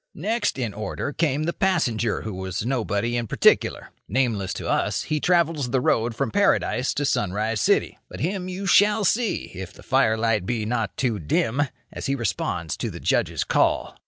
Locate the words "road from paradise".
5.79-6.95